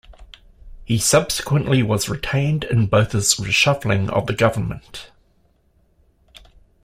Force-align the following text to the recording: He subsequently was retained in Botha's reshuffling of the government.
He 0.83 0.97
subsequently 0.97 1.83
was 1.83 2.09
retained 2.09 2.63
in 2.63 2.87
Botha's 2.87 3.35
reshuffling 3.35 4.09
of 4.09 4.25
the 4.25 4.33
government. 4.33 5.11